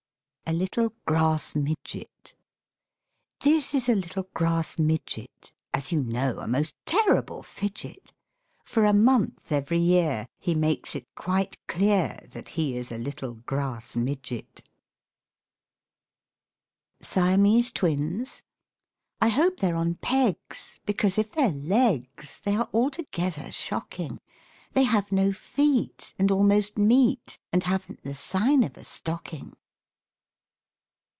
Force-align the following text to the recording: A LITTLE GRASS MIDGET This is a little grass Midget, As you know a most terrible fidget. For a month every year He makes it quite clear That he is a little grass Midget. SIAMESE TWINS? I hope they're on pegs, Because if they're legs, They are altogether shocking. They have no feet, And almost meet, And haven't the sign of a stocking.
A 0.47 0.51
LITTLE 0.53 0.91
GRASS 1.05 1.55
MIDGET 1.55 2.33
This 3.39 3.73
is 3.73 3.87
a 3.87 3.95
little 3.95 4.25
grass 4.33 4.77
Midget, 4.77 5.53
As 5.73 5.93
you 5.93 6.03
know 6.03 6.39
a 6.39 6.47
most 6.49 6.75
terrible 6.85 7.41
fidget. 7.41 8.11
For 8.65 8.83
a 8.83 8.91
month 8.91 9.49
every 9.53 9.79
year 9.79 10.27
He 10.39 10.53
makes 10.53 10.93
it 10.93 11.07
quite 11.15 11.55
clear 11.67 12.19
That 12.31 12.49
he 12.49 12.75
is 12.75 12.91
a 12.91 12.97
little 12.97 13.35
grass 13.35 13.95
Midget. 13.95 14.61
SIAMESE 17.01 17.71
TWINS? 17.71 18.43
I 19.21 19.29
hope 19.29 19.61
they're 19.61 19.77
on 19.77 19.95
pegs, 19.95 20.81
Because 20.85 21.17
if 21.17 21.31
they're 21.31 21.49
legs, 21.51 22.41
They 22.43 22.57
are 22.57 22.67
altogether 22.73 23.53
shocking. 23.53 24.19
They 24.73 24.83
have 24.83 25.13
no 25.13 25.31
feet, 25.31 26.13
And 26.19 26.29
almost 26.29 26.77
meet, 26.77 27.39
And 27.53 27.63
haven't 27.63 28.03
the 28.03 28.15
sign 28.15 28.63
of 28.65 28.75
a 28.75 28.83
stocking. 28.83 29.55